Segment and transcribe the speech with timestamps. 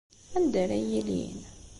[0.37, 1.37] Anda ara ilin?